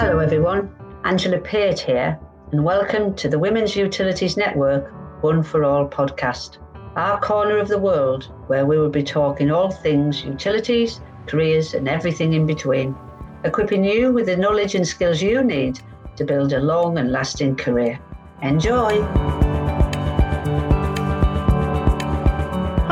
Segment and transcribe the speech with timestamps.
[0.00, 0.74] Hello, everyone.
[1.04, 2.18] Angela Peart here,
[2.52, 4.90] and welcome to the Women's Utilities Network
[5.22, 6.56] WUN for All podcast,
[6.96, 11.86] our corner of the world where we will be talking all things utilities, careers, and
[11.86, 12.96] everything in between,
[13.44, 15.80] equipping you with the knowledge and skills you need
[16.16, 18.00] to build a long and lasting career.
[18.40, 19.49] Enjoy!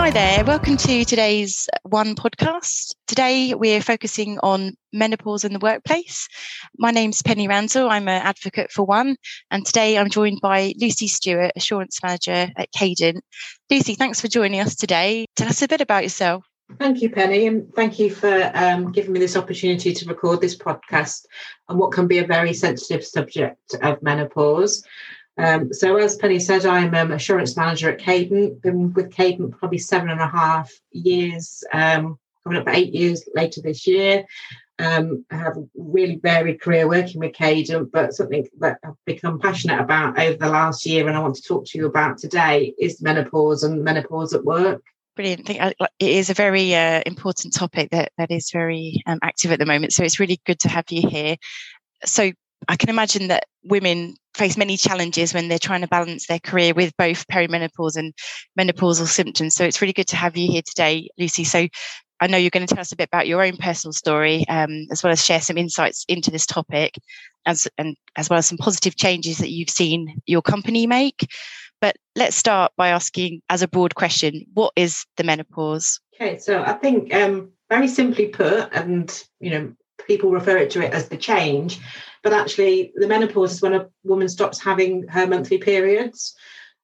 [0.09, 2.95] Hi there, welcome to today's WUN podcast.
[3.07, 6.29] Today we're focusing on menopause in the workplace.
[6.79, 9.17] My name's Penny Randall, I'm an advocate for WUN,
[9.51, 13.21] and today I'm joined by Lucy Stewart, Assurance Manager at Cadent.
[13.69, 15.27] Lucy, thanks for joining us today.
[15.37, 16.43] Tell us a bit about yourself.
[16.79, 20.57] Thank you, Penny, and thank you for um, giving me this opportunity to record this
[20.57, 21.27] podcast
[21.69, 24.83] on what can be a very sensitive subject of menopause.
[25.39, 28.61] Um, so, as Penny said, I'm an assurance manager at Cadent.
[28.61, 33.25] Been with Cadent probably seven and a half years, um, coming up for eight years
[33.35, 34.25] later this year.
[34.81, 39.41] Um, I have a really varied career working with Cadent, but something that I've become
[39.41, 42.75] passionate about over the last year and I want to talk to you about today
[42.79, 44.83] is menopause and menopause at work.
[45.17, 45.47] Brilliant.
[45.47, 49.51] think uh, it is a very uh, important topic that, that is very um, active
[49.51, 49.93] at the moment.
[49.93, 51.37] So it's really good to have you here.
[52.05, 52.31] So
[52.67, 56.75] I can imagine that women face many challenges when they're trying to balance their career
[56.75, 58.15] with both perimenopause and
[58.59, 59.55] menopausal symptoms.
[59.55, 61.45] So it's really good to have you here today, Lucy.
[61.45, 61.69] So
[62.21, 64.87] I know you're going to tell us a bit about your own personal story, um,
[64.91, 66.95] as well as share some insights into this topic,
[67.47, 71.29] as, and as well as some positive changes that you've seen your company make.
[71.81, 76.01] But let's start by asking, as a broad question, what is the menopause?
[76.15, 79.73] Okay, so I think um, very simply put, and you know,
[80.07, 81.79] people refer it to it as the change
[82.23, 86.35] but actually the menopause is when a woman stops having her monthly periods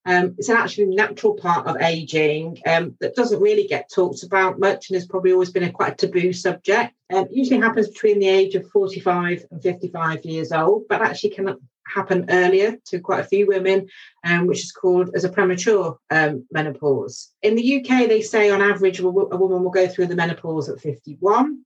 [0.07, 4.61] um, it's an actually natural part of aging um, that doesn't really get talked about
[4.61, 6.95] much and has probably always been a quite a taboo subject.
[7.13, 11.57] Um, usually happens between the age of 45 and 55 years old, but actually can
[11.87, 13.89] happen earlier to quite a few women,
[14.25, 17.33] um, which is called as a premature um, menopause.
[17.43, 20.81] In the UK, they say on average a woman will go through the menopause at
[20.81, 21.65] 51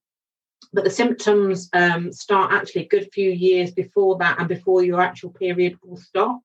[0.72, 5.00] but the symptoms um, start actually a good few years before that and before your
[5.00, 6.40] actual period will stop.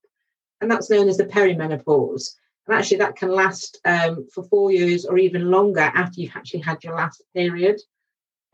[0.61, 2.35] And that's known as the perimenopause.
[2.67, 6.61] And actually, that can last um, for four years or even longer after you've actually
[6.61, 7.81] had your last period.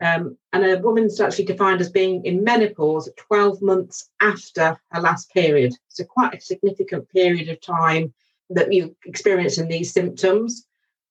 [0.00, 5.30] Um, and a woman's actually defined as being in menopause 12 months after her last
[5.32, 5.74] period.
[5.88, 8.12] So, quite a significant period of time
[8.48, 10.66] that you experience in these symptoms.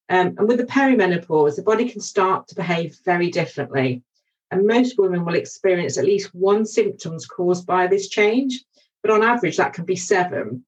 [0.09, 4.03] Um, and with the perimenopause, the body can start to behave very differently.
[4.51, 8.63] And most women will experience at least one symptoms caused by this change,
[9.01, 10.65] but on average, that can be seven.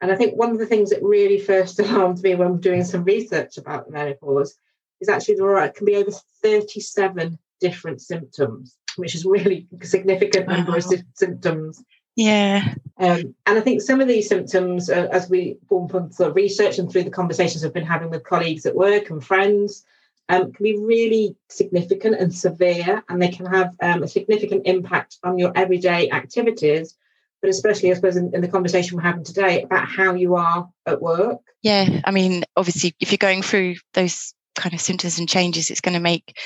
[0.00, 3.04] And I think one of the things that really first alarmed me when doing some
[3.04, 4.56] research about menopause
[5.00, 6.10] is actually there are, can be over
[6.42, 10.78] 37 different symptoms, which is really a significant number wow.
[10.78, 10.84] of
[11.14, 11.82] symptoms.
[12.16, 12.74] Yeah.
[12.98, 16.78] Um, and I think some of these symptoms, uh, as we form from the research
[16.78, 19.84] and through the conversations I've been having with colleagues at work and friends,
[20.28, 25.18] um, can be really significant and severe, and they can have um, a significant impact
[25.22, 26.96] on your everyday activities.
[27.42, 30.68] But especially, I suppose, in, in, the conversation we're having today about how you are
[30.86, 31.40] at work.
[31.62, 35.82] Yeah, I mean, obviously, if you're going through those kind of symptoms and changes, it's
[35.82, 36.36] going to make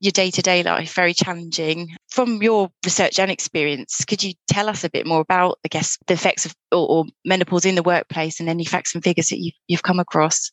[0.00, 4.90] your day-to-day life very challenging from your research and experience could you tell us a
[4.90, 8.48] bit more about i guess the effects of or, or menopause in the workplace and
[8.48, 10.50] any facts and figures that you've, you've come across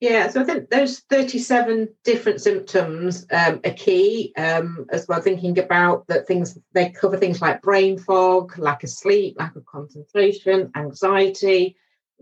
[0.00, 5.58] yeah, so I think those 37 different symptoms um, are key um, as well, thinking
[5.58, 10.70] about that things, they cover things like brain fog, lack of sleep, lack of concentration,
[10.76, 11.76] anxiety,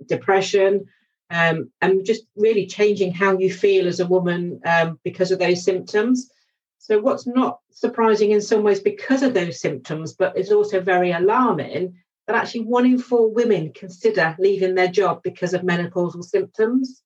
[0.07, 0.87] depression,
[1.31, 5.65] um, and just really changing how you feel as a woman um, because of those
[5.65, 6.31] symptoms.
[6.79, 11.13] So, what's not surprising in some ways because of those symptoms, but is also very
[11.13, 11.95] alarming
[12.27, 17.03] that actually one in four women consider leaving their job because of menopausal symptoms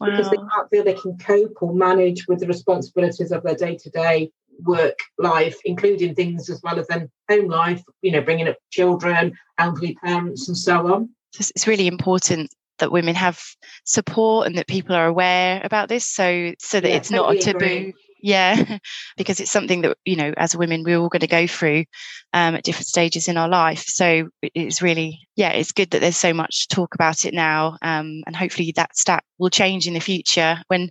[0.00, 0.10] wow.
[0.10, 3.76] because they can't feel they can cope or manage with the responsibilities of their day
[3.76, 4.30] to day
[4.64, 9.32] work life, including things as well as then home life, you know, bringing up children,
[9.58, 11.10] elderly parents, and so on.
[11.38, 13.40] It's really important that women have
[13.84, 17.42] support and that people are aware about this so so that yeah, it's totally not
[17.42, 17.64] a taboo.
[17.64, 17.94] agree.
[18.22, 18.78] Yeah
[19.16, 21.84] because it's something that you know as women we're all going to go through
[22.32, 23.84] um, at different stages in our life.
[23.86, 28.22] So it's really yeah it's good that there's so much talk about it now um,
[28.26, 30.90] and hopefully that stat will change in the future when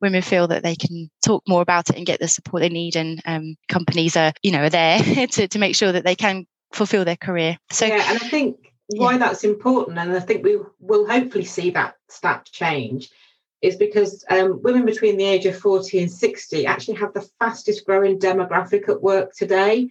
[0.00, 2.94] women feel that they can talk more about it and get the support they need
[2.94, 6.46] and um, companies are you know are there to, to make sure that they can
[6.72, 7.56] fulfill their career.
[7.70, 9.18] So yeah and i think why yeah.
[9.18, 13.10] that's important and i think we will hopefully see that stat change
[13.62, 17.86] is because um, women between the age of 40 and 60 actually have the fastest
[17.86, 19.88] growing demographic at work today.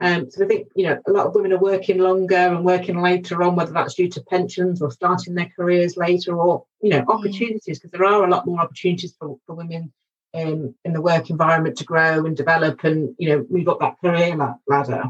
[0.00, 3.00] Um, so I think you know a lot of women are working longer and working
[3.00, 7.02] later on, whether that's due to pensions or starting their careers later, or you know
[7.02, 7.08] mm.
[7.08, 9.92] opportunities because there are a lot more opportunities for, for women
[10.32, 13.98] in, in the work environment to grow and develop and you know move up that
[14.00, 14.36] career
[14.66, 15.04] ladder.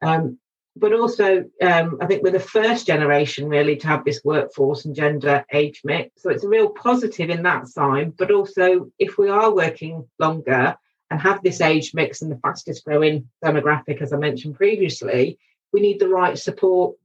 [0.00, 0.38] Um,
[0.78, 4.94] but also, um, I think we're the first generation really to have this workforce and
[4.94, 6.22] gender age mix.
[6.22, 8.16] So it's a real positive in that side.
[8.16, 10.76] But also, if we are working longer
[11.10, 15.38] and have this age mix and the fastest growing demographic, as I mentioned previously,
[15.72, 16.96] we need the right support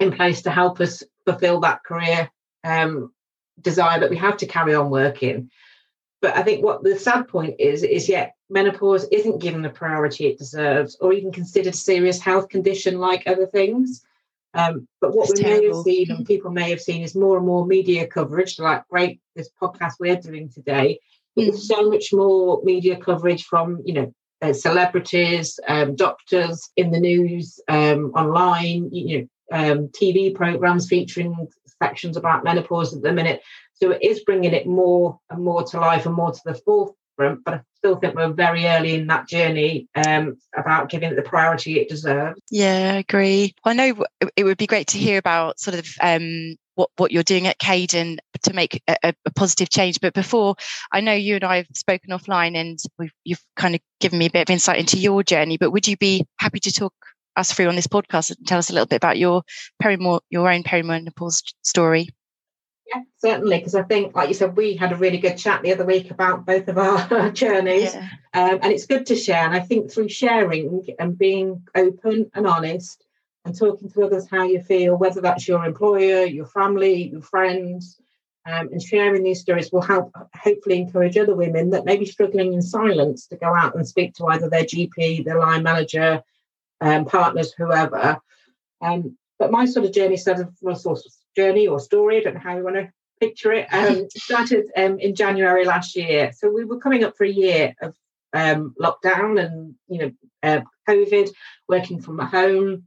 [0.00, 2.30] in place to help us fulfill that career
[2.64, 3.12] um,
[3.60, 5.50] desire that we have to carry on working.
[6.20, 10.26] But I think what the sad point is, is yet menopause isn't given the priority
[10.26, 14.04] it deserves or even considered a serious health condition like other things.
[14.54, 15.60] Um, but what we terrible.
[15.60, 18.88] may have seen and people may have seen is more and more media coverage, like
[18.88, 20.98] great, this podcast we're doing today.
[21.38, 21.56] Mm.
[21.56, 27.60] So much more media coverage from, you know, uh, celebrities, um, doctors in the news,
[27.68, 31.48] um, online, you know, um, TV programs featuring
[31.82, 33.40] sections about menopause at the minute.
[33.80, 37.44] So it is bringing it more and more to life and more to the forefront.
[37.44, 41.22] But I still think we're very early in that journey um, about giving it the
[41.22, 42.40] priority it deserves.
[42.50, 43.54] Yeah, I agree.
[43.64, 44.04] I know
[44.36, 47.58] it would be great to hear about sort of um, what, what you're doing at
[47.58, 48.96] Cadent to make a,
[49.26, 50.00] a, positive change.
[50.00, 50.54] But before,
[50.92, 52.78] I know you and I have spoken offline and
[53.24, 55.56] you've kind of given me a bit of insight into your journey.
[55.56, 56.94] But would you be happy to talk
[57.36, 59.42] us through on this podcast and tell us a little bit about your
[59.82, 62.08] perimor- your own perimenopause story?
[62.88, 63.58] Yeah, certainly.
[63.58, 66.10] Because I think, like you said, we had a really good chat the other week
[66.10, 67.94] about both of our journeys.
[67.94, 68.08] Yeah.
[68.34, 69.44] Um, and it's good to share.
[69.44, 73.04] And I think through sharing and being open and honest
[73.44, 78.00] and talking to others how you feel, whether that's your employer, your family, your friends,
[78.46, 82.54] um, and sharing these stories will help hopefully encourage other women that may be struggling
[82.54, 86.22] in silence to go out and speak to either their GP, their line manager,
[86.80, 88.18] um, partners, whoever.
[88.80, 92.20] Um, but my sort of journey started from a sort of journey or story, I
[92.20, 92.90] don't know how you want to
[93.20, 96.32] picture it, um, started um, in January last year.
[96.36, 97.94] So we were coming up for a year of
[98.32, 100.12] um, lockdown and, you know,
[100.42, 101.30] uh, COVID,
[101.68, 102.84] working from home.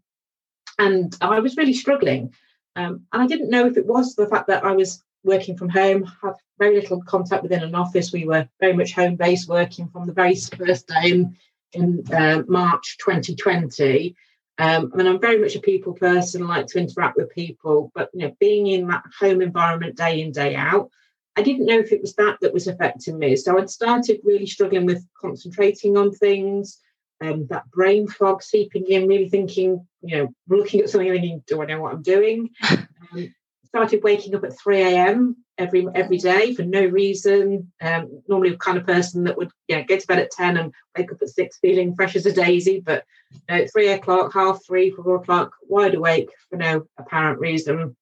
[0.77, 2.33] And I was really struggling.
[2.75, 5.69] Um, and I didn't know if it was the fact that I was working from
[5.69, 8.11] home, had very little contact within an office.
[8.11, 11.37] We were very much home based, working from the very first day in,
[11.73, 14.15] in uh, March 2020.
[14.57, 18.09] Um, I mean, I'm very much a people person, like to interact with people, but
[18.13, 20.89] you know, being in that home environment day in day out,
[21.35, 23.35] I didn't know if it was that that was affecting me.
[23.37, 26.79] So I'd started really struggling with concentrating on things,
[27.21, 31.43] um, that brain fog seeping in, really thinking, you know, looking at something and thinking,
[31.47, 32.49] do I know what I'm doing?
[33.13, 33.33] Um,
[33.71, 35.37] started waking up at 3 a.m.
[35.57, 37.71] every every day for no reason.
[37.81, 40.73] Um, normally, the kind of person that would yeah get to bed at 10 and
[40.97, 43.05] wake up at six feeling fresh as a daisy, but
[43.47, 47.95] uh, three o'clock, half three, four o'clock, wide awake for no apparent reason,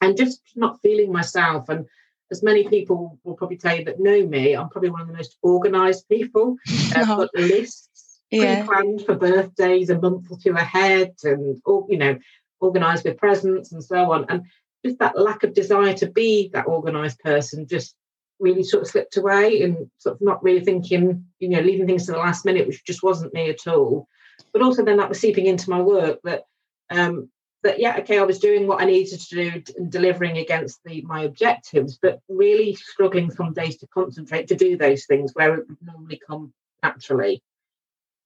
[0.00, 1.68] and just not feeling myself.
[1.68, 1.86] And
[2.32, 5.14] as many people will probably tell you that know me, I'm probably one of the
[5.14, 6.56] most organised people.
[6.96, 8.66] I've Got lists yeah.
[8.66, 12.18] pre-planned for birthdays a month or two ahead, and all you know
[12.60, 14.26] organised with presents and so on.
[14.28, 14.46] And
[14.84, 17.94] just that lack of desire to be that organized person just
[18.38, 22.06] really sort of slipped away and sort of not really thinking, you know, leaving things
[22.06, 24.08] to the last minute, which just wasn't me at all.
[24.52, 26.44] But also then that was seeping into my work that
[26.90, 27.30] um
[27.62, 31.02] that yeah, okay, I was doing what I needed to do and delivering against the
[31.02, 35.68] my objectives, but really struggling some days to concentrate to do those things where it
[35.68, 36.52] would normally come
[36.82, 37.42] naturally.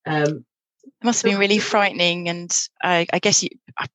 [0.07, 0.45] Um
[0.83, 2.50] it must have been really frightening and
[2.83, 3.87] I, I guess you I,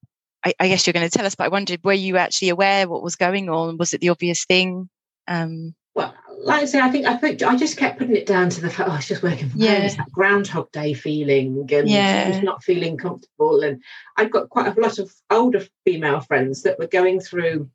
[0.60, 3.02] I, guess you're going to tell us, but I wondered, were you actually aware what
[3.02, 3.78] was going on?
[3.78, 4.90] Was it the obvious thing?
[5.28, 8.50] Um, well, like I say, I think I think I just kept putting it down
[8.50, 9.76] to the fact, oh, was just working from yeah.
[9.76, 9.82] home.
[9.84, 12.30] It's that Groundhog Day feeling, and yeah.
[12.30, 13.62] just not feeling comfortable.
[13.62, 13.82] And
[14.18, 17.70] I've got quite a lot of older female friends that were going through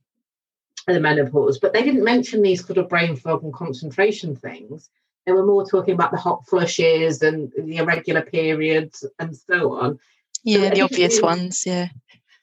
[0.87, 4.91] the menopause, but they didn't mention these sort of brain fog and concentration things.
[5.27, 9.99] They were more talking about the hot flushes and the irregular periods and so on.
[10.45, 11.65] Yeah, so the obvious really, ones.
[11.67, 11.89] Yeah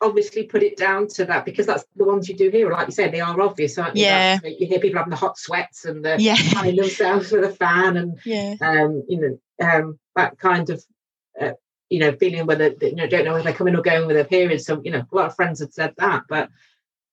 [0.01, 2.71] obviously put it down to that because that's the ones you do hear.
[2.71, 4.03] Like you said, they are obvious, aren't you?
[4.03, 4.39] Yeah.
[4.43, 6.35] you hear people having the hot sweats and the yeah.
[6.53, 8.55] fanning themselves with a fan and yeah.
[8.61, 10.83] um, you know, um, that kind of
[11.39, 11.53] uh,
[11.89, 14.25] you know, feeling whether you know, don't know whether they're coming or going with their
[14.25, 14.65] periods.
[14.65, 16.23] So, you know, a lot of friends had said that.
[16.27, 16.49] But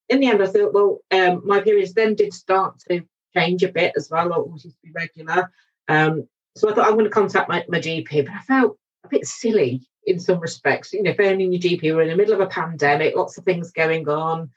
[0.09, 3.03] in the end I thought, well, um, my periods then did start to
[3.37, 5.51] change a bit as well, or always used to be regular.
[5.89, 9.09] Um, so I thought I'm going to contact my, my GP, but I felt a
[9.09, 10.93] bit silly in some respects.
[10.93, 13.71] You know, phoning your GP, we're in the middle of a pandemic, lots of things
[13.71, 14.51] going on.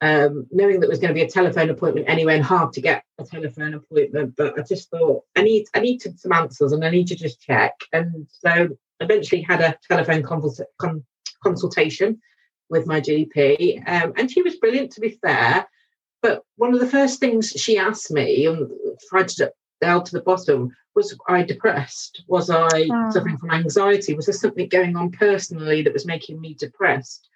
[0.00, 2.80] Um, knowing that it was going to be a telephone appointment anyway, and hard to
[2.80, 6.70] get a telephone appointment, but I just thought I need I need to, some answers
[6.70, 7.72] and I need to just check.
[7.92, 8.68] And so
[9.00, 11.04] eventually had a telephone con-
[11.42, 12.20] consultation
[12.70, 15.66] with my GP, um, and she was brilliant, to be fair.
[16.22, 18.70] But one of the first things she asked me and
[19.08, 22.24] tried to delve to the bottom was I depressed?
[22.26, 23.10] Was I oh.
[23.10, 24.14] suffering from anxiety?
[24.14, 27.28] Was there something going on personally that was making me depressed?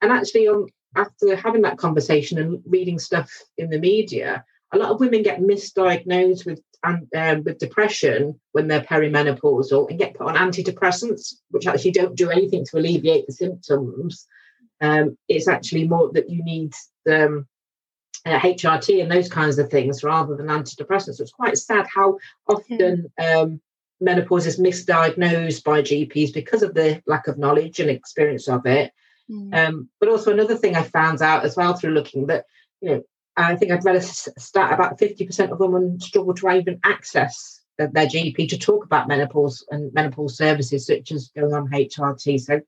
[0.00, 4.90] And actually, on after having that conversation and reading stuff in the media, a lot
[4.90, 7.08] of women get misdiagnosed with um,
[7.44, 12.64] with depression when they're perimenopausal and get put on antidepressants, which actually don't do anything
[12.64, 14.28] to alleviate the symptoms.
[14.80, 16.72] Um, it's actually more that you need
[17.10, 17.48] um,
[18.28, 21.16] uh, HRT and those kinds of things rather than antidepressants.
[21.16, 22.18] So it's quite sad how
[22.48, 23.60] often um,
[24.00, 28.92] menopause is misdiagnosed by GPs because of the lack of knowledge and experience of it.
[29.30, 29.54] Mm.
[29.54, 32.44] Um, but also another thing I found out as well through looking that
[32.80, 33.02] you know
[33.36, 38.06] I think I've read a stat about 50% of women struggle to even access their
[38.06, 42.40] GP to talk about menopause and menopause services, such as going on HRT.
[42.40, 42.60] So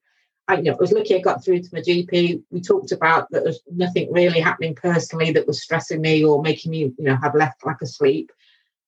[0.51, 2.43] I, you know, I was lucky I got through to my GP.
[2.51, 6.73] We talked about that there's nothing really happening personally that was stressing me or making
[6.73, 8.33] me, you know, have left like asleep.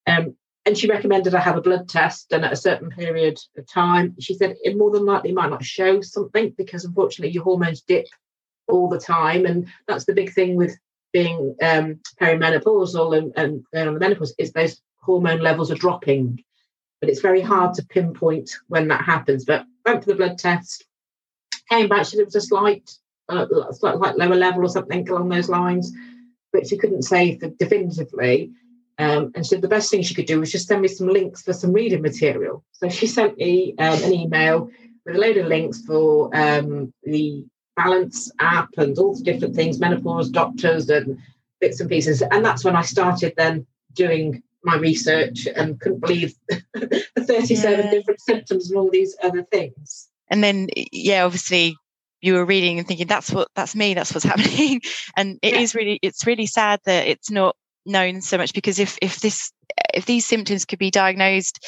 [0.06, 0.34] Um,
[0.66, 4.16] and she recommended I have a blood test and at a certain period of time.
[4.18, 8.06] She said it more than likely might not show something because unfortunately your hormones dip
[8.68, 9.46] all the time.
[9.46, 10.76] And that's the big thing with
[11.12, 16.42] being um, perimenopausal and, and going on the menopause is those hormone levels are dropping.
[17.00, 19.44] But it's very hard to pinpoint when that happens.
[19.44, 20.84] But went for the blood test,
[21.72, 22.90] came back, she was a slight,
[23.28, 25.92] uh, slight like lower level or something along those lines,
[26.52, 28.52] but she couldn't say definitively.
[28.98, 31.42] Um, and so the best thing she could do was just send me some links
[31.42, 32.62] for some reading material.
[32.72, 34.70] So she sent me um, an email
[35.04, 37.44] with a load of links for um, the
[37.76, 41.18] balance app and all the different things, menopause doctors and
[41.60, 42.22] bits and pieces.
[42.22, 47.90] And that's when I started then doing my research and couldn't believe the 37 yeah.
[47.90, 50.11] different symptoms and all these other things.
[50.32, 51.76] And then, yeah, obviously
[52.20, 54.80] you were reading and thinking that's what that's me that's what's happening
[55.16, 55.58] and it yeah.
[55.58, 59.50] is really it's really sad that it's not known so much because if if this
[59.92, 61.58] if these symptoms could be diagnosed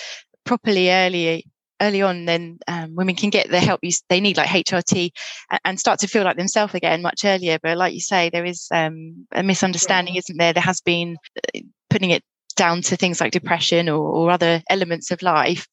[0.44, 1.44] properly early
[1.80, 5.10] early on, then um, women can get the help you, they need, like HRT,
[5.50, 7.58] and, and, start to feel like themselves again much earlier.
[7.62, 10.20] But like you say, there is um, a misunderstanding, yeah.
[10.20, 10.52] isn't there?
[10.52, 12.22] There has been uh, putting it
[12.56, 15.66] down to things like depression or, or other elements of life.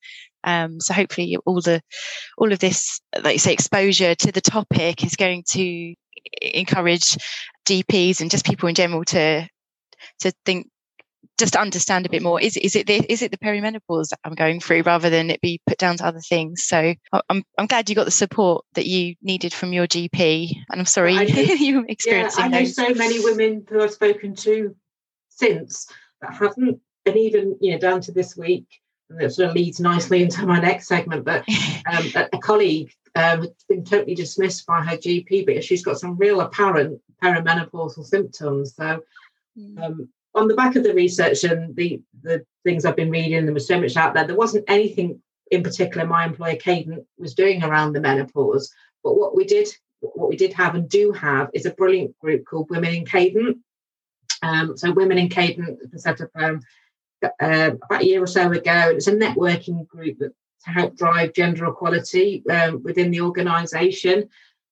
[0.43, 1.81] Um, so hopefully, all the
[2.37, 5.95] all of this, like you say, exposure to the topic is going to
[6.41, 7.17] encourage
[7.65, 9.47] GPs and just people in general to
[10.19, 10.67] to think
[11.37, 12.39] just understand a bit more.
[12.39, 15.41] Is is it the, is it the perimenopause that I'm going through rather than it
[15.41, 16.63] be put down to other things?
[16.63, 16.93] So
[17.29, 20.85] I'm I'm glad you got the support that you needed from your GP and I'm
[20.85, 22.75] sorry you experiencing yeah, I know those.
[22.75, 24.75] so many women who I've spoken to
[25.29, 25.87] since
[26.21, 28.67] that haven't and even you know down to this week
[29.19, 31.43] that sort of leads nicely into my next segment but
[31.91, 36.17] um, a, colleague um, has been totally dismissed by her GP because she's got some
[36.17, 39.01] real apparent perimenopausal symptoms so
[39.57, 39.83] mm.
[39.83, 43.53] um, on the back of the research and the the things I've been reading, there
[43.53, 44.25] was so much out there.
[44.25, 48.73] There wasn't anything in particular my employer Cadent was doing around the menopause.
[49.03, 49.67] But what we did,
[49.99, 53.57] what we did have and do have is a brilliant group called Women in Cadent.
[54.43, 56.61] Um, so Women in Cadent was set up um,
[57.23, 58.91] uh, about a year or so ago.
[58.93, 60.33] It's a networking group that,
[60.65, 64.29] to help drive gender equality um, within the organisation.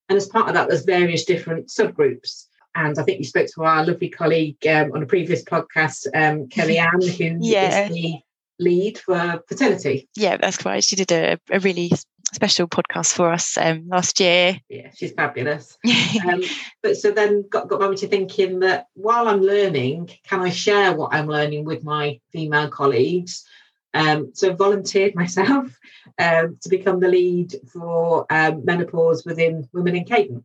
[0.08, 2.46] And as part of that, there's various different subgroups.
[2.76, 6.48] And I think you spoke to our lovely colleague um, on a previous podcast, um,
[6.48, 7.88] Kelly Ann, who yeah.
[7.88, 8.20] is the
[8.60, 10.08] lead for fertility.
[10.16, 10.84] Yeah, that's right.
[10.84, 11.92] She did a, a really
[12.34, 14.60] special podcast for us um, last year.
[14.70, 15.78] Yeah, she's fabulous.
[16.28, 16.44] um,
[16.82, 20.94] but so then got, got me to thinking that while I'm learning, can I share
[20.94, 23.46] what I'm learning with my female colleagues?
[23.94, 25.78] Um, so volunteered myself
[26.18, 30.44] um, to become the lead for um, menopause within Women in Cadent.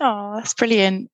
[0.00, 1.10] Oh, that's brilliant.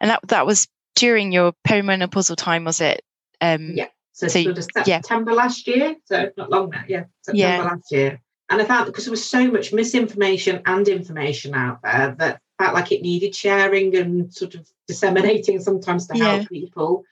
[0.00, 0.66] And that that was
[0.96, 3.02] during your perimenopausal time, was it?
[3.40, 3.88] Um, yeah.
[4.12, 5.36] So, so sort of September yeah.
[5.36, 5.96] last year.
[6.04, 6.84] So not long now.
[6.86, 7.04] Yeah.
[7.22, 7.64] September yeah.
[7.64, 8.20] last year.
[8.50, 12.74] And I found because there was so much misinformation and information out there that felt
[12.74, 16.36] like it needed sharing and sort of disseminating sometimes to yeah.
[16.36, 17.04] help people.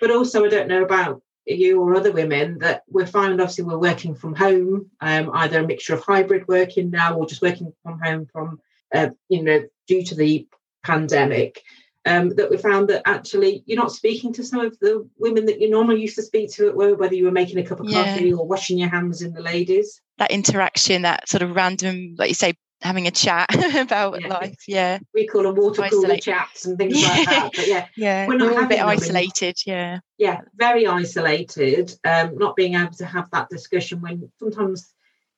[0.00, 3.78] But also, I don't know about you or other women that we're finding obviously we're
[3.78, 7.98] working from home, um, either a mixture of hybrid working now or just working from
[8.00, 8.60] home from,
[8.94, 10.46] uh, you know, due to the
[10.84, 11.62] pandemic
[12.06, 15.60] um, that we found that actually you're not speaking to some of the women that
[15.60, 17.88] you normally used to speak to at work, whether you were making a cup of
[17.88, 18.04] yeah.
[18.04, 20.00] coffee or washing your hands in the ladies.
[20.18, 24.28] That interaction, that sort of random, like you say, having a chat about yeah.
[24.28, 24.62] life.
[24.66, 24.98] Yeah.
[25.14, 27.08] We call them water cooler chats and things yeah.
[27.16, 27.50] like that.
[27.54, 28.26] But yeah, yeah.
[28.26, 29.58] we're, not we're a bit isolated.
[29.66, 30.00] yeah.
[30.16, 31.94] Yeah, very isolated.
[32.04, 34.92] Um, not being able to have that discussion when sometimes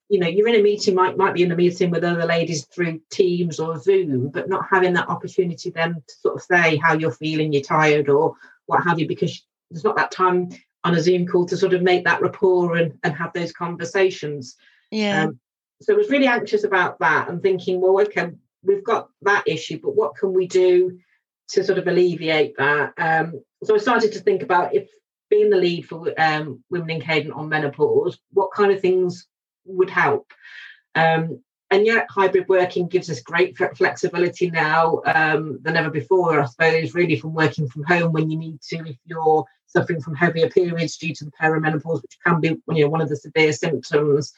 [0.09, 2.67] you know you're in a meeting might might be in a meeting with other ladies
[2.67, 6.95] through teams or zoom but not having that opportunity then to sort of say how
[6.95, 8.35] you're feeling you're tired or
[8.67, 10.51] what have you because there's not that time
[10.85, 14.57] on a zoom call to sort of make that rapport and, and have those conversations.
[14.91, 15.25] Yeah.
[15.25, 15.41] Um,
[15.83, 18.31] so i was really anxious about that and thinking well okay
[18.63, 20.99] we've got that issue but what can we do
[21.49, 22.93] to sort of alleviate that?
[22.97, 24.89] Um, so i started to think about if
[25.31, 29.27] being the lead for um, women in cadent on menopause what kind of things
[29.65, 30.33] would help.
[30.95, 36.47] Um, and yet, hybrid working gives us great flexibility now um, than ever before, I
[36.47, 40.51] suppose, really from working from home when you need to, if you're suffering from heavier
[40.51, 44.33] periods due to the perimenopause, which can be you know, one of the severe symptoms.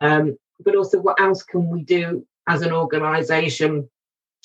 [0.00, 3.90] Um, but also, what else can we do as an organisation?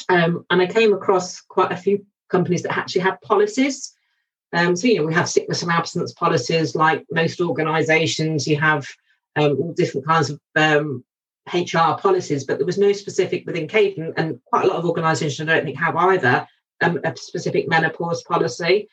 [0.09, 3.93] Um, and I came across quite a few companies that actually have policies.
[4.53, 8.47] Um, so, you know, we have sickness and absence policies like most organisations.
[8.47, 8.87] You have
[9.35, 11.03] um, all different kinds of um,
[11.51, 15.49] HR policies, but there was no specific within Cadent, and quite a lot of organisations
[15.49, 16.47] I don't think have either
[16.81, 18.87] um, a specific menopause policy.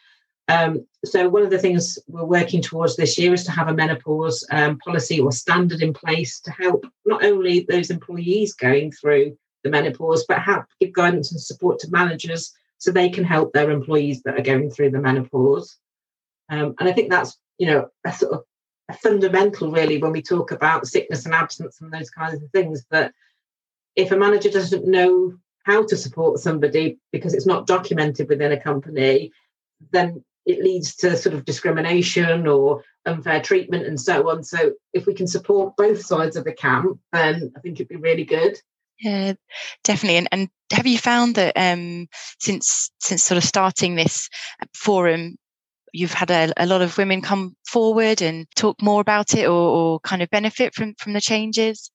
[0.48, 3.74] Um, so one of the things we're working towards this year is to have a
[3.74, 9.36] menopause um, policy or standard in place to help not only those employees going through
[9.62, 13.70] the menopause, but help give guidance and support to managers so they can help their
[13.70, 15.78] employees that are going through the menopause.
[16.48, 18.44] Um, and I think that's you know a sort of
[18.92, 23.12] fundamental really when we talk about sickness and absence and those kinds of things that
[23.96, 28.60] if a manager doesn't know how to support somebody because it's not documented within a
[28.60, 29.32] company
[29.92, 34.42] then it leads to sort of discrimination or unfair treatment and so on.
[34.42, 37.96] So if we can support both sides of the camp then i think it'd be
[37.96, 38.58] really good.
[38.98, 39.34] Yeah
[39.84, 40.18] definitely.
[40.18, 44.28] And, and have you found that um since since sort of starting this
[44.74, 45.36] forum
[45.92, 49.50] you've had a, a, lot of women come forward and talk more about it or,
[49.50, 51.90] or kind of benefit from from the changes?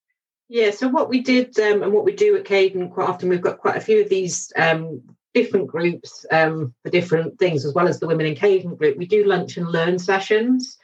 [0.50, 3.42] Yeah so what we did um, and what we do at cadent quite often we've
[3.42, 5.02] got quite a few of these um,
[5.34, 8.98] different groups um, for different things as well as the women in cadent group.
[8.98, 10.78] We do lunch and learn sessions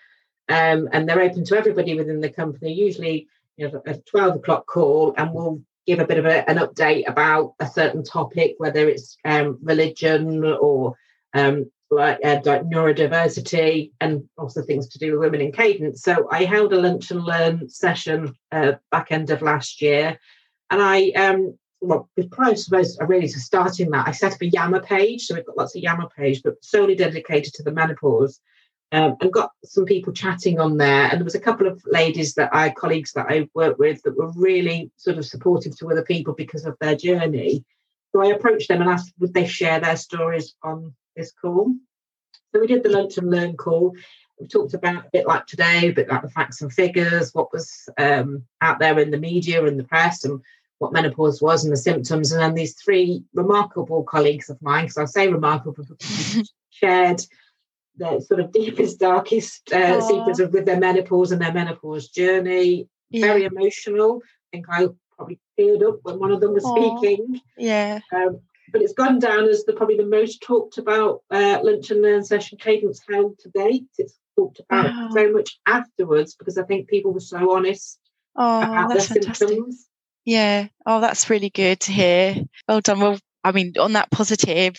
[0.50, 4.66] um, and they're open to everybody within the company usually you know a 12 o'clock
[4.66, 8.88] call and we'll give a bit of a, an update about a certain topic whether
[8.88, 10.96] it's um, religion or
[11.34, 16.02] um, like, uh, neurodiversity and also things to do with women in cadence.
[16.02, 20.18] So I held a lunch and learn session uh, back end of last year,
[20.70, 24.82] and I um well prior to really to starting that I set up a Yammer
[24.82, 25.26] page.
[25.26, 28.40] So we've got lots of Yammer page, but solely dedicated to the menopause.
[28.94, 31.04] Um, and got some people chatting on there.
[31.04, 34.18] And there was a couple of ladies that I colleagues that I worked with that
[34.18, 37.64] were really sort of supportive to other people because of their journey.
[38.12, 41.74] So I approached them and asked would they share their stories on this call.
[42.54, 43.96] So we did the lunch and learn call.
[44.40, 47.54] We talked about a bit like today, a bit like the facts and figures, what
[47.54, 50.42] was um, out there in the media and the press, and
[50.80, 52.32] what menopause was and the symptoms.
[52.32, 55.86] And then these three remarkable colleagues of mine, because I say remarkable
[56.72, 57.22] shared
[57.96, 62.90] their sort of deepest, darkest uh, secrets of, with their menopause and their menopause journey.
[63.12, 63.28] Yeah.
[63.28, 64.22] Very emotional.
[64.26, 66.98] I think I probably teared up when one of them was Aww.
[66.98, 67.42] speaking.
[67.58, 68.00] Yeah.
[68.12, 68.40] Um,
[68.72, 72.24] but it's gone down as the probably the most talked about uh, lunch and learn
[72.24, 73.88] session Cadent's held to date.
[73.98, 75.10] It's talked about wow.
[75.14, 78.00] so much afterwards because I think people were so honest
[78.36, 79.48] oh, about their fantastic.
[79.48, 79.88] symptoms.
[80.26, 80.68] Yeah.
[80.86, 82.36] Oh, that's really good to hear.
[82.68, 83.00] Well done.
[83.00, 84.76] Well, I mean, on that positive,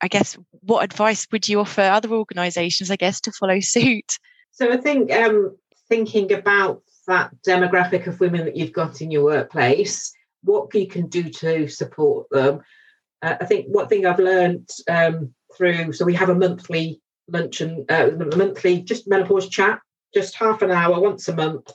[0.00, 4.18] I guess what advice would you offer other organisations, I guess, to follow suit?
[4.52, 5.56] So I think um,
[5.88, 11.08] thinking about that demographic of women that you've got in your workplace, what you can
[11.08, 12.60] do to support them
[13.24, 17.62] uh, I think one thing I've learned um, through, so we have a monthly lunch
[17.62, 19.80] and uh, monthly just menopause chat,
[20.12, 21.72] just half an hour once a month.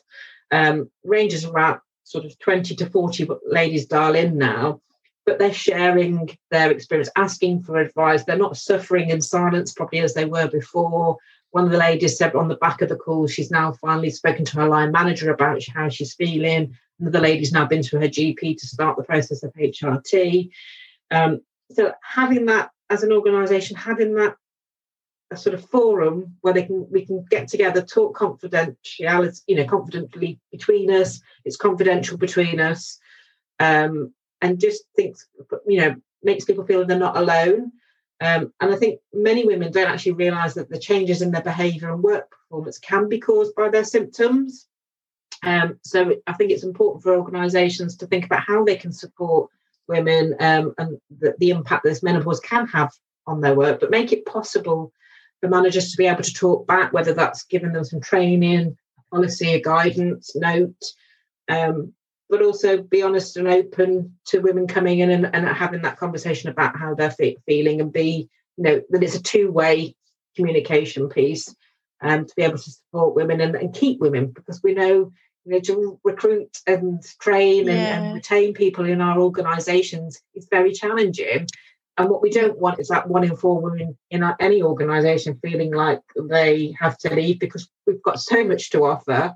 [0.52, 4.82] Um, ranges around sort of 20 to 40 ladies dial in now,
[5.26, 8.24] but they're sharing their experience, asking for advice.
[8.24, 11.18] They're not suffering in silence probably as they were before.
[11.52, 14.46] One of the ladies said on the back of the call, she's now finally spoken
[14.46, 16.76] to her line manager about how she's feeling.
[17.00, 20.52] Another lady's now been to her GP to start the process of HRT.
[21.12, 21.42] Um,
[21.72, 24.36] so having that as an organisation, having that
[25.32, 29.66] a sort of forum where they can we can get together, talk confidentiality, you know,
[29.66, 31.22] confidently between us.
[31.46, 33.00] It's confidential between us,
[33.60, 35.28] um, and just thinks,
[35.68, 37.72] you know, makes people feel they're not alone.
[38.22, 41.94] Um, and I think many women don't actually realise that the changes in their behaviour
[41.94, 44.68] and work performance can be caused by their symptoms.
[45.44, 49.50] Um, so I think it's important for organisations to think about how they can support
[49.90, 52.92] women um, and the, the impact this menopause can have
[53.28, 54.94] on their work, but make it possible
[55.42, 58.78] for managers to be able to talk back, whether that's giving them some training,
[59.12, 60.84] policy, a guidance note,
[61.50, 61.94] um,
[62.30, 66.50] but also be honest and open to women coming in and, and having that conversation
[66.50, 69.96] about how they're feeling and be, you know, that it's a two way
[70.36, 71.54] communication piece
[72.02, 75.12] um, to be able to support women and, and keep women because we know
[75.50, 77.74] you know, to recruit and train yeah.
[77.74, 81.48] and, and, retain people in our organisations is very challenging.
[81.98, 85.40] And what we don't want is that one in four women in our, any organisation
[85.42, 89.34] feeling like they have to leave because we've got so much to offer.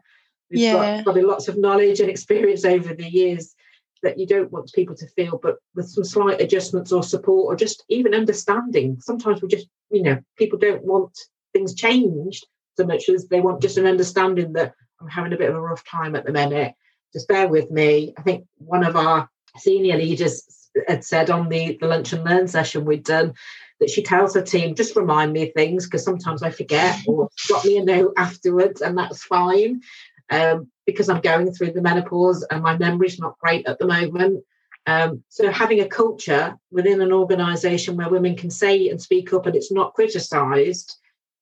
[0.52, 0.74] We've yeah.
[0.98, 3.56] got probably lots of knowledge and experience over the years
[4.04, 7.56] that you don't want people to feel, but with some slight adjustments or support or
[7.56, 8.98] just even understanding.
[9.00, 11.18] Sometimes we just, you know, people don't want
[11.54, 12.46] things changed
[12.78, 14.74] so much as they want just an understanding that
[15.04, 16.74] I'm having a bit of a rough time at the minute.
[17.12, 18.14] Just bear with me.
[18.18, 22.48] I think one of our senior leaders had said on the, the lunch and learn
[22.48, 23.34] session we'd done
[23.80, 27.30] that she tells her team, just remind me of things because sometimes I forget or
[27.36, 29.82] drop me a note afterwards, and that's fine.
[30.30, 34.44] Um, because I'm going through the menopause and my memory's not great at the moment.
[34.88, 39.46] Um, so having a culture within an organisation where women can say and speak up
[39.46, 40.98] and it's not criticised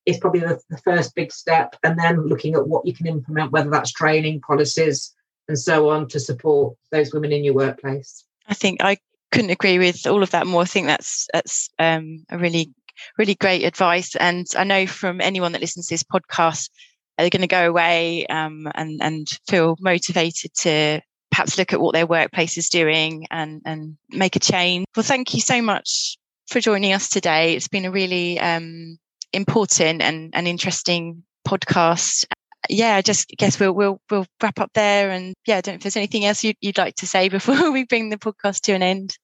[0.06, 1.76] is probably the, the, first big step.
[1.82, 5.14] And then looking at what you can implement, whether that's training, policies,
[5.48, 8.24] and so on to support those women in your workplace.
[8.48, 8.98] I think I
[9.30, 10.62] couldn't agree with all of that more.
[10.62, 12.72] I think that's that's um, a really
[13.18, 14.14] really great advice.
[14.16, 16.70] And I know from anyone that listens to this podcast,
[17.18, 21.94] they're going to go away um, and and feel motivated to perhaps look at what
[21.94, 24.86] their workplace is doing and and make a change.
[24.96, 26.16] Well, thank you so much
[26.48, 27.54] for joining us today.
[27.54, 28.98] It's been a really um,
[29.32, 32.24] important and, and interesting podcast
[32.68, 35.10] yeah, I just guess we'll we'll we'll wrap up there.
[35.10, 37.70] And yeah, I don't know if there's anything else you'd, you'd like to say before
[37.72, 39.16] we bring the podcast to an end.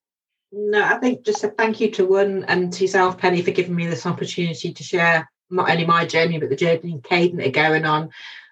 [0.50, 3.74] No, I think just a thank you to one and to yourself, Penny, for giving
[3.74, 7.84] me this opportunity to share not only my journey but the journey Cadent are going
[7.84, 8.10] on,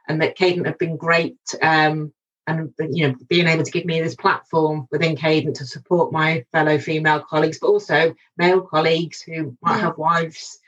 [0.08, 1.38] and that Cadent have been great.
[1.62, 2.12] Um,
[2.48, 6.44] and you know, being able to give me this platform within Cadent to support my
[6.52, 9.80] fellow female colleagues, but also male colleagues who might yeah.
[9.80, 10.60] have wives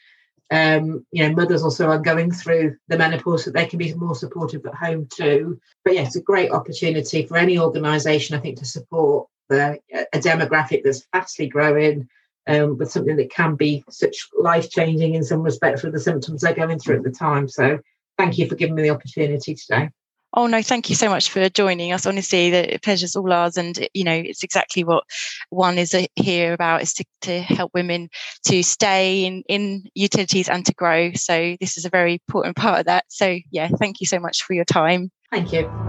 [0.50, 4.14] um, you know, mothers also are going through the menopause that they can be more
[4.14, 5.60] supportive at home too.
[5.84, 10.18] But yeah, it's a great opportunity for any organisation, I think, to support the, a
[10.18, 12.08] demographic that's fastly growing
[12.46, 16.40] um, with something that can be such life changing in some respect for the symptoms
[16.40, 17.46] they're going through at the time.
[17.48, 17.78] So
[18.16, 19.90] thank you for giving me the opportunity today.
[20.34, 22.06] Oh no, thank you so much for joining us.
[22.06, 25.04] Honestly, the pleasure's all ours, and you know it's exactly what
[25.50, 28.08] one is uh, here about is to, to help women
[28.46, 31.12] to stay in in utilities and to grow.
[31.14, 33.04] So this is a very important part of that.
[33.08, 35.10] So yeah, thank you so much for your time.
[35.32, 35.87] Thank you.